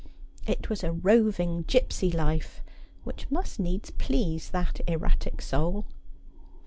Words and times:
It 0.47 0.67
was 0.67 0.83
a 0.83 0.91
roving 0.91 1.61
gipsy 1.67 2.09
life 2.09 2.63
which 3.03 3.29
must 3.29 3.59
needs 3.59 3.91
please 3.91 4.49
that 4.49 4.81
erratic 4.87 5.43
soul. 5.43 5.85